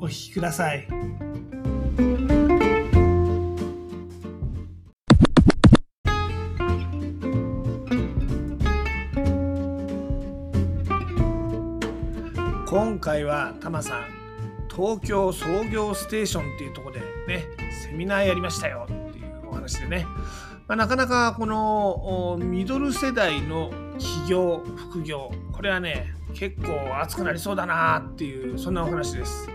[0.00, 0.86] お聞きください。
[12.66, 14.04] 今回はタマさん
[14.70, 17.44] 東京創業ステーションっていうところでね
[17.84, 20.06] セミナーやりましたよっていうお話でね、
[20.68, 29.48] まあ、なかなかこのおミドル世代の起業副業これはね結構熱くなりそうだなっていうそんなお話です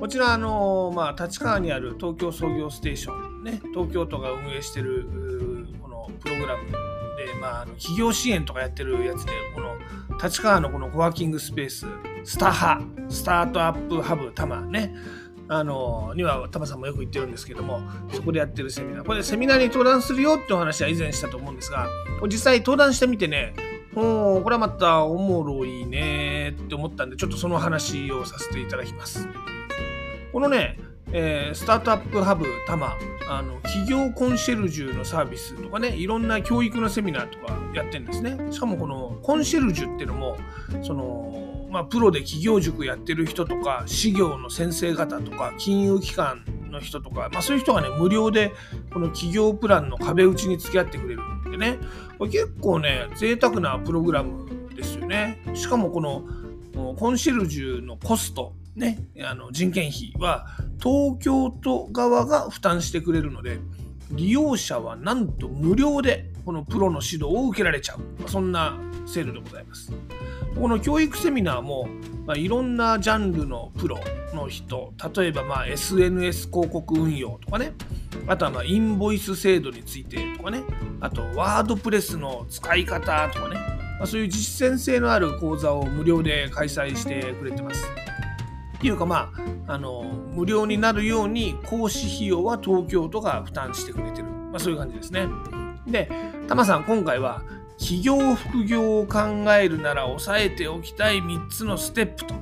[0.00, 5.06] こちらあの、まあ、立川にある東京創業ステーションね東京都が運営している
[5.80, 6.76] このプログラムで、
[7.40, 9.78] まあ、あの企業支援とかやってるやつでこの
[10.22, 11.86] 立川のこのコワーキングスペース
[12.24, 14.94] スタハスタートアップハブタマね
[15.48, 17.80] あのにはタマさんもよく言ってるんですけども
[18.12, 19.04] そこでやってるセミナー。
[19.04, 21.88] これセミナーに登壇するよってお話は以前したと思うんですが
[22.26, 23.54] 実際登壇してみてね
[23.94, 29.28] おこれはまたおもろいねって思ったんでちょっとその話をさせていただきます。
[30.34, 30.76] このね
[31.12, 32.94] えースタートアップハブタマ
[33.28, 38.36] あの企業コンシェルジュのサービスとかねいろんな教育のセミナーとかやってるんですね。
[38.50, 40.36] しかもこのコンシェルジュっていうのも
[40.82, 48.50] そのまあプロで企業塾やってる人とか私業の先生方とか金融機関の人とか、まあ、そういう人がね無料で
[48.92, 51.78] この企業プランの壁打ちに付き合ってくれるんでね。
[52.18, 55.40] これ結構ね贅沢なプログラムですよね。
[55.54, 56.24] しかもこの
[56.96, 60.46] コンシェルジュのコストね、あの人件費は
[60.82, 63.58] 東京都側が負担してくれるので
[64.10, 68.28] 利用者はなんと無料でこのプロの指導を受けられちゃう。
[68.28, 69.92] そんな制度でございます。
[70.54, 71.88] この教育セミナーも、
[72.26, 73.98] まあ、いろんなジャンルのプロ
[74.34, 77.72] の人例えばまあ SNS 広告運用とかね
[78.28, 80.62] あとはまインボイス制度についてとかね
[81.00, 83.56] あとワードプレスの使い方とかね、
[83.98, 88.03] まあ、そういう実践性のある講座を無料で開催してくれてます。
[88.84, 89.32] っていうかま
[89.66, 95.26] あ、あの無料になるように講師費用は東京都が負担してくれてる、まあ、そういう感じですね。
[95.86, 96.10] で、
[96.48, 97.42] タマさん今回は
[97.78, 99.20] 企業副業を考
[99.54, 102.34] えるなら押さえておきたい3つのステップと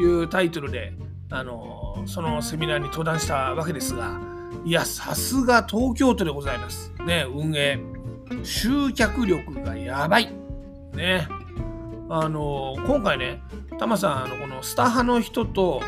[0.00, 0.94] いうタイトルで
[1.28, 4.18] あのそのセミナーに登壇したわけですが
[4.64, 6.90] いやさすが東京都でございます。
[7.04, 7.78] ね運営
[8.44, 10.32] 集客力がやばい。
[10.94, 11.28] ね
[12.14, 13.42] あの今回ね
[13.78, 15.80] タマさんあのこのスタハの人と、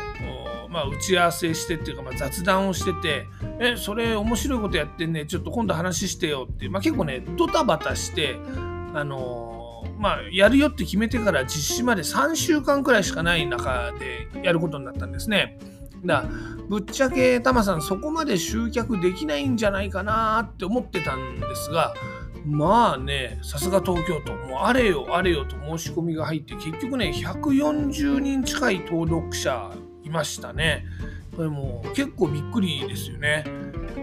[0.71, 3.27] まあ、打ち合わせしてっていうか、まあ、雑談をしてて
[3.61, 8.39] 「えそれ面白いことやってんねちょっと今度話してよ」って、まあ、結構ねドタバタして
[8.95, 15.59] あのまあやるよって決めてから実施まで3週間くらいしかない中でやることになったんですね。
[16.03, 16.25] だ
[16.69, 21.93] ぶっちゃけタマさんそこまで集客できないんじゃないかなって思ってたんですが
[22.45, 29.71] まあね、さすが東京都、もうあれよあれよと申し込みが入って、結局ね、140人近い登録者
[30.03, 30.85] いましたね。
[31.35, 33.43] これもう結構びっくりですよね。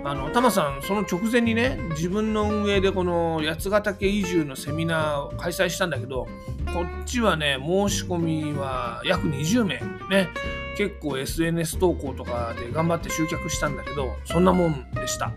[0.05, 6.27] あの、タマさん、その直前にね、自分の運営でこの八ヶ岳移住のセミナーを開催したんだけど、
[6.75, 9.81] こっちはね、申し込みは約20名
[10.11, 10.29] ね、
[10.77, 15.33] 結構 SNS 投稿とかで頑張って集客したんだけど、そんなもんでした。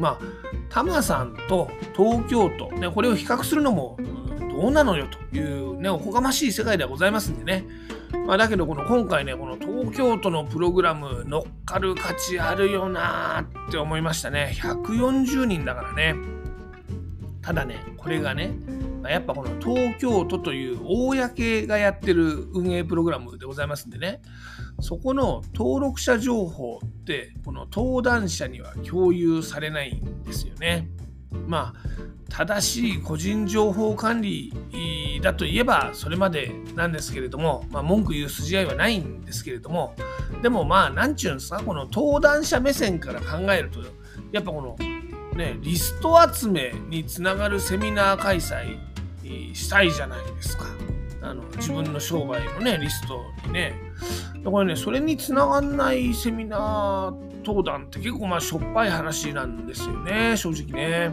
[0.00, 0.18] まあ、
[0.70, 3.98] タマさんと東京都、ね、これを比較するのも
[4.50, 7.66] どうなのよという、ね、おこがましい世界ではございますんでね。
[8.26, 14.56] まあ、だけどこの今回ね、この東京都のプログラム乗っかる価値あるよなーって思いましたね。
[14.56, 16.14] 140人だからね。
[17.42, 18.52] ただね、これがね、
[19.02, 24.20] あやっぱこの東京都という公がやってる運営プログラムでございますんでね、
[24.80, 30.88] そこの登録者情報って、この登壇者には共有されないんですよね。
[31.46, 31.90] まあ、
[32.28, 34.52] 正しい個人情報管理
[35.22, 39.94] だといえばそれまでなんですけれども、まあ、文句言う筋合いはないんですけれども、
[40.42, 43.80] でもまあ、なんちゅうんですか、この登壇者目線から考えると、
[44.32, 44.76] やっぱこの、
[45.36, 48.78] ね、リスト集めにつながるセミナー開催
[49.54, 50.64] したいじゃないですか。
[51.22, 53.74] あの自分の商売のね、リストにね。
[54.42, 61.12] だからね、それにつながんないセミナー登壇って結構まあしょっぱい話なんですよね、正直ね。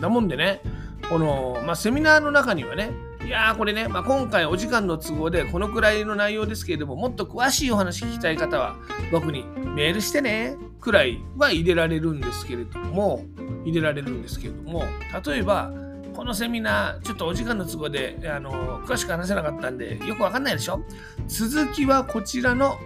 [0.00, 0.60] だもんでね、
[1.08, 2.90] この、まあ、セミナーの中にはね、
[3.24, 8.76] いやーこれね、まあ、今回お時間の都合でこのくらいの内容ですけれどももっと詳しいお話聞きたい方は
[9.12, 9.44] 僕に
[9.76, 13.24] メールしてねくらいは入れられるんですけれども
[13.64, 14.84] 入れられるんですけれども
[15.24, 15.70] 例えば
[16.14, 20.80] このセミナーちょっとお時間の都合であの詳しく話せなかったんでよくわかんないでしょ？
[21.28, 22.78] 続きはこちらの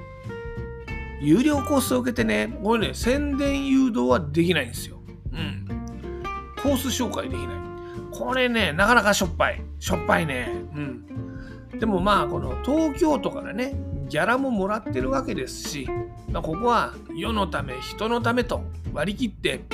[1.21, 5.01] 有料コースを受けてねこれね宣伝誘導はできないんですよ
[5.33, 5.67] うん
[6.63, 7.65] コース紹介できない
[8.17, 9.61] これね、なかなかしょっぱい。
[9.81, 10.49] しょっぱいね。
[10.73, 11.79] うん。
[11.81, 13.75] でもまあ、この東京都からね、
[14.09, 15.89] ギャラももらってるわけですし、
[16.31, 18.63] まあ、ここは世のため、人のためと
[18.93, 19.65] 割り切って、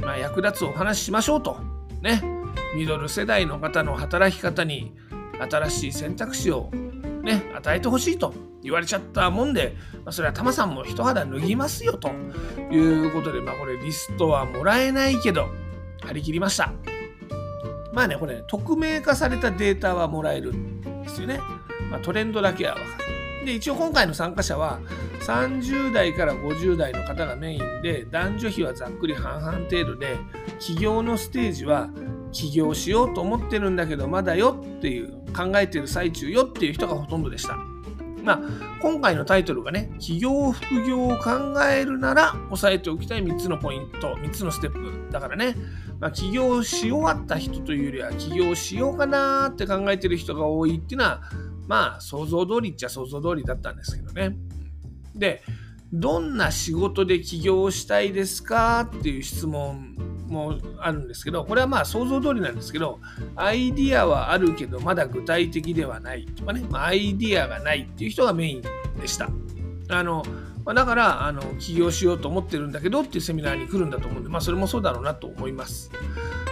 [0.00, 1.58] まあ、役立つお話しましょうと。
[2.00, 2.22] ね。
[2.74, 4.94] ミドル世代の方の働き方に
[5.50, 6.70] 新しい選択肢を
[7.22, 8.32] ね、与えてほしいと
[8.62, 12.10] 言われちゃったもんで、まあ、それはタマさんも一肌脱ぎますよと
[12.70, 15.48] いうことで、まあ、これリストはもらえないけど、
[16.02, 16.72] 張り切りました。
[17.92, 21.40] まあね、これ、ね、匿名化されたデータはもらえるんですよね。
[21.90, 23.46] まあ、トレンドだけはわかる。
[23.46, 24.80] で、一応今回の参加者は
[25.20, 30.18] 30代から50代の方がメインで、男女比はざっくり半々程度で、
[30.58, 31.88] 起業のステージは
[32.32, 37.58] 起業しようと思ってるんだけど、まだよっていう、考えてる最中よっていう人がほとんどでした。
[38.24, 38.40] まあ、
[38.80, 41.30] 今回のタイトルがね、起業、副業を考
[41.62, 45.54] えるなら押さえておきたい3つのポイント、3つのステップだからね、
[46.00, 51.22] まあ、起業し終わった人というよりは起業しようかなって考えてる人が多いっていうのは
[51.66, 54.36] まあ想像通りっちゃ想像通りだったんですけどね。
[55.14, 55.42] で
[55.92, 58.80] どんな仕事で起業したいですか？
[58.80, 59.96] っていう質問
[60.28, 63.00] もあるんですけどこれはまあ想像通りなんですけど
[63.34, 68.62] アイディアはあるけどまだ具体的ではないとかね、まあ、アイディアがないっていう人がメイン
[69.00, 69.30] でした。
[69.88, 70.22] あの
[70.66, 75.90] ま、だからあの起業しようと思ってるんだけどっていうセミナーに来るんだと思うんで、まあ、それもそうだろうなと思います。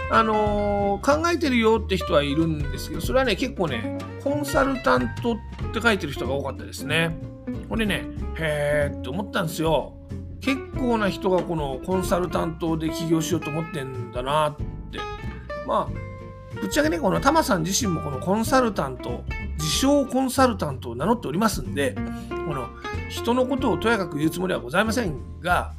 [0.09, 5.37] あの、考えてるよって人はいるんですけど、それはね、結構ね、コンサルタントっ
[5.71, 7.19] て書いてる人が多かったですね。
[7.69, 8.05] これね、
[8.35, 9.93] へーって思ったんですよ。
[10.39, 14.99] 結構な人がこのコンサルタントで起業しようと思ってんだなって。
[15.65, 19.23] まあ、ぶっちゃけね、このタマさん自身もこのコンサルタント、
[19.57, 21.95] 自称コンサルタントを名乗っておりますんで、
[22.29, 22.69] この
[23.09, 25.73] 人のことをとやかく言うつもりはございませんが、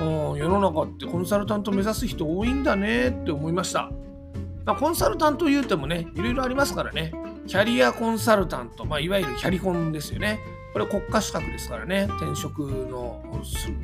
[0.00, 3.90] 世の中ってコンサルタント目指す人多いんだねって思いました。
[4.64, 7.12] まあ、コンサルタント言うてもね、いろいろありますからね。
[7.46, 10.40] キャリアコンサルタント、まあ、いわゆるキャリコンですよね。
[10.72, 12.08] これ国家資格ですからね。
[12.18, 13.22] 転職の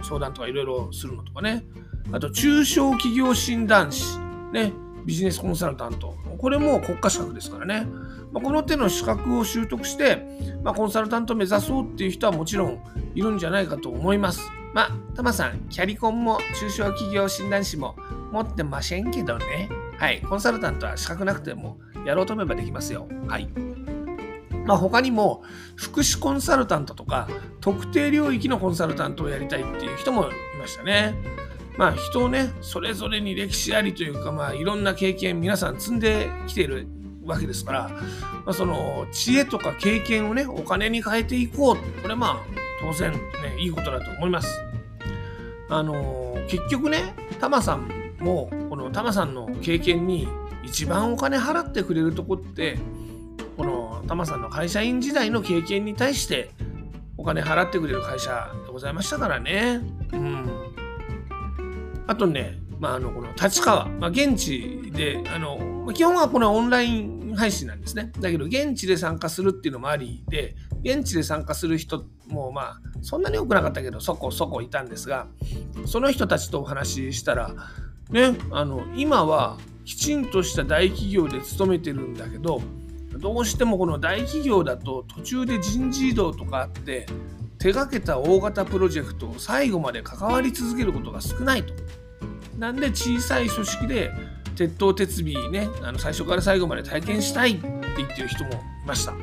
[0.02, 1.64] 相談とかいろいろするのとかね。
[2.12, 4.18] あと、中小企業診断士、
[4.52, 4.72] ね。
[5.04, 6.14] ビジネスコンサルタント。
[6.38, 7.86] これも国家資格ですからね。
[8.32, 10.24] まあ、この手の資格を習得して、
[10.62, 12.80] まあ、コンサルタントを目指そうっていう人はもちろん
[13.14, 14.40] いるんじゃないかと思います。
[14.72, 17.96] まあ、タマさん、キャリコンも中小企業診断士も
[18.32, 19.68] 持ってませんけどね。
[19.98, 23.06] はい、コンサルタントは資格なくてもやろうと思えばできますよ。
[23.28, 23.48] はい。
[24.64, 25.42] まあ、他にも
[25.76, 27.28] 福祉コンサルタントとか
[27.60, 30.26] 特定領域のコンサルタントをやりたいっていう人もい
[30.58, 31.14] ましたね。
[31.76, 36.86] まあ人をね、それぞれに歴史ありというか、まあいろんな経験皆さん積んできている
[37.24, 41.76] わけですから、まあ、その知恵とか経験をね、お金に変えていこう。
[42.02, 42.36] これまあ
[42.80, 43.18] 当然ね、
[43.58, 44.60] いいことだと思います。
[45.68, 47.88] あの結局ね、タマさん
[48.20, 50.28] も、このタマさんの経験に
[50.62, 52.78] 一番お金払ってくれるとこって、
[54.06, 56.50] タマさんの会社員時代の経験に対して
[57.16, 59.80] お金払ってくれる会社でございましたからね。
[60.12, 60.50] うん。
[62.06, 68.12] あとね、まあ、あのこの立川、まあ、現地であの基本はこのオンライン配信なんですね。
[68.20, 75.26] だけど現地で参加するっていうのもありで現地で参加する人もまあそんなに多くなかったけどそこそこいたんですが
[75.86, 77.54] その人たちとお話ししたら
[78.10, 82.62] ねあの今はきちんとした大企業で勤めてるんだけど
[83.18, 87.06] どうしてもこの大企業だと途中で人事異動とかあって
[87.58, 91.72] 手がけた大型プロジェクトを最後まで関わり続けることが少ないと。
[92.58, 94.10] なんで小さい組織で
[94.54, 98.56] 鉄頭鉄尾ね、あの最初から最後まで体験したいって言ってる人もい
[98.86, 99.14] ました。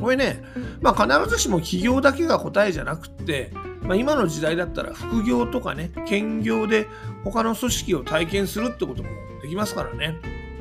[0.00, 0.42] これね、
[0.80, 3.50] まあ、必ずしも起業だけが答えじゃなくって、
[3.82, 6.86] まあ、今の時代だったら副業とかね、兼業で
[7.24, 9.08] 他の組織を体験するってことも
[9.42, 10.16] できますからね。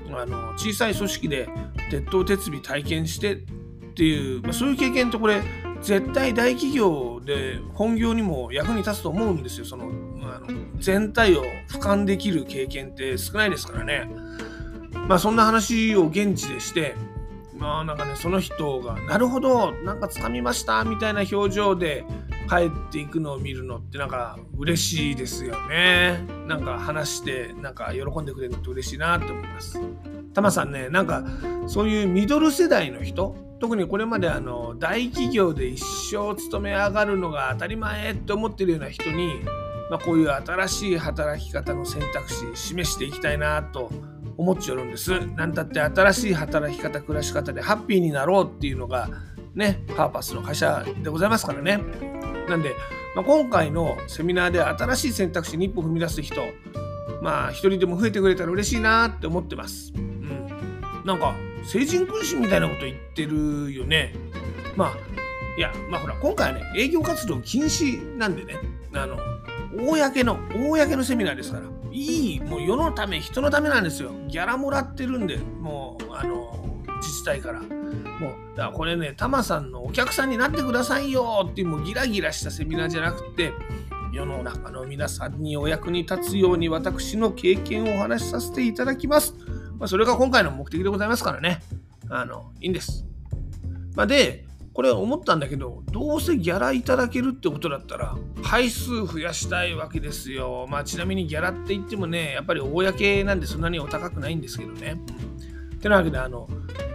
[0.10, 1.50] あの小さい組織で
[1.90, 3.38] 鉄頭鉄尾体験してっ
[3.96, 5.42] ていう、まあ、そういう経験ってこれ
[5.82, 9.66] 絶対大企業で本業にも役に立つと思うんですよ。
[9.66, 9.86] その
[10.24, 10.48] あの
[10.80, 14.10] 全体を俯瞰できる経験って少ないですからね。
[15.08, 16.96] まあそんな話を現地でして、
[17.58, 22.06] まあなんかね、その人が、なるほど、なんか掴みましたみたいな表情で
[22.50, 26.20] 帰っていくのを見るのってなんか嬉しいですよね。
[26.48, 29.80] なんか話して、なんか喜んでくれるのって嬉しいなって思います。
[30.34, 31.26] タマさんね、なんか
[31.68, 39.42] そういうミドル世代の人、特にこれまであの大企業で一生勤め上がるのが当たり前って思ってるような人に、
[39.90, 43.90] まあ、こういう新しい働き方の選択肢示していきたいなと
[44.38, 45.26] 思っちゃうんです。
[45.36, 49.10] なんたって新しい働き方、暮らし方でハッピーになろうっていうのが
[49.56, 51.80] ね、パーパスの会社でございますからね。
[52.48, 52.76] なんで、
[53.16, 56.36] まあ、今回のセミナーで新しい選択肢に一歩踏み出す人、
[57.24, 59.92] まあ一人でも増えてくれたら嬉しいなって思ってます。
[61.08, 64.14] なんか成人君子みたいなこと言ってるよね。
[64.76, 64.94] まあ
[65.58, 68.56] いやまあほら今回はね営業活動禁止なんでね
[68.94, 69.18] あの
[69.74, 77.72] 公の公のセミナーですからいいもう世のため人のためなんですよギャラもらってるんでもうあの自治体からもう
[78.58, 83.54] だからこれねタマさんのお客さんになってくださいよっていうもうギラギラしたセミナーじゃなくて
[84.12, 89.34] 世の中の皆さんにお役に立つように私の経験をお話しさせていただきます。
[89.80, 91.62] まあ、それが今回の目的でございますからね。
[92.10, 93.06] あの、いいんです。
[93.96, 100.68] まあ、で、これ思ったんだけど、どうせギャラいただけるってことだったら、回数増やしたいわけですよ。
[100.70, 105.02] まあ、ちなみにギャラって言ってもね、やっぱり公なんでそんなにお高くないんですけどね。
[105.78, 106.48] ってなわけで、あの、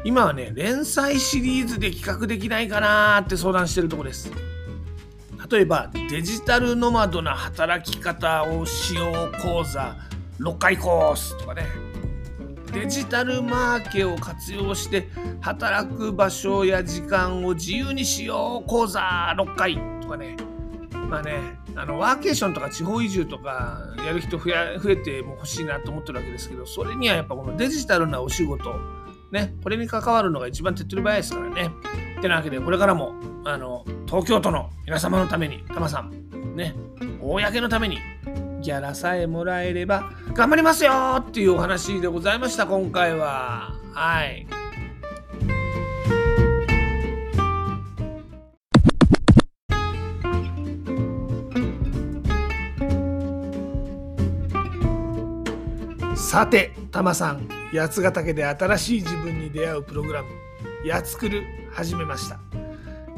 [0.04, 4.30] 今はね、連載シリーズで企画できないかなーって相談してるとこです。
[5.50, 9.96] 例えば、デジタルノマドな働き方をしよう講座
[10.38, 11.66] 6回コースとかね、
[12.72, 15.08] デジタルマーケを活用して
[15.40, 20.36] 働く場所や時間を自由にしよう講座6回とかね。
[21.08, 28.74] まあねあのワーケーションとか地方移住とかやる人増や増えても欲しいなと思ってるわけですけどそれにはやっぱこのデジタルなお仕事
[29.30, 31.70] ねこれに関わるのが一番手っ取り早いですからね。
[32.18, 33.14] ってなわけでこれからも
[33.44, 36.74] あの東京都の皆様のためにタマさんね
[37.20, 37.98] 公のために
[38.62, 43.74] ギャラさえもらえれば頑張りますよっていうお話でございました今回は。
[43.92, 44.46] はい。
[56.14, 60.28] さてタマさん八ヶ岳で新しい自分に出会うプログラム
[60.86, 61.42] 「やつくる」
[61.72, 62.51] 始めました。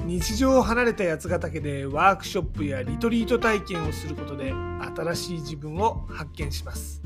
[0.04, 7.00] 日常を離れた八ヶ岳でワークショップやリトリート体験をすることで新しい自分を発見します。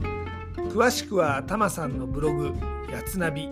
[0.70, 2.52] 詳しくはタマさんのブログ
[2.90, 3.48] やつナビ。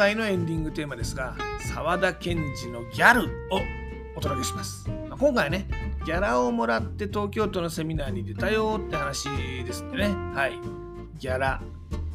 [0.01, 1.37] 回のエンディングテーマですが
[1.75, 3.61] 沢田研二のギャルを
[4.17, 5.67] お届けします、ま、今回はね
[6.07, 9.29] ギャラをもらって東京都のセミナーに出たよって話
[9.63, 10.05] ですんでね
[10.35, 10.59] はい
[11.19, 11.61] ギャラ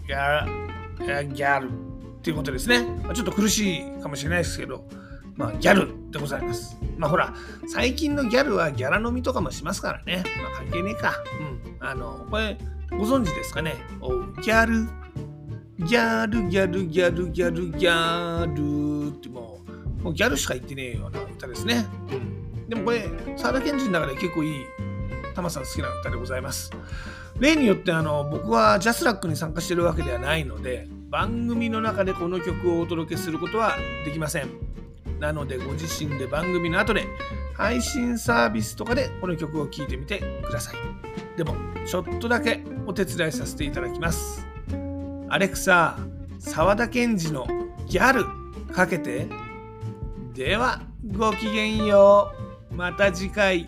[0.08, 1.72] ギャラギャルっ
[2.24, 4.88] ていうことですね、ま、ちょっと苦しいかもしれないですけど
[5.36, 6.78] まあ、ギャルでございます。
[6.98, 7.34] まあ、ほら、
[7.68, 10.24] 最近のギャルはギャラ飲みとかもしますからね。
[10.42, 11.14] まあ、関係ねえか。
[11.42, 11.86] うん。
[11.86, 12.58] あの、これ、
[12.92, 13.76] ご存知ですかね？
[14.00, 14.12] お
[14.42, 14.88] ギャル
[15.80, 19.60] ギャルギャルギャルギャルギャルっても
[20.00, 21.86] うもうギャルしか言ってねえような歌ですね。
[22.70, 24.54] でもこれ沢田研二の中で結構いい
[25.34, 26.72] タマさん好きな歌でございます。
[27.40, 34.50] 例によってあの僕はジャスラックに参加してるわけではないので番組の中でこの曲をお届けすることはできません。
[35.20, 37.06] なのでご自身で番組の後で
[37.54, 40.76] 配信サービスとかでこの曲を聴いてみてください。
[41.38, 41.56] でも
[41.86, 44.55] ちょっとだけお手伝いさせていただきます。
[45.36, 45.98] アレクサ、
[46.40, 47.46] 沢田研二の
[47.90, 48.24] ギャル
[48.74, 49.28] かけて。
[50.34, 52.32] では、ごきげんよ
[52.72, 52.74] う。
[52.74, 53.68] また次回。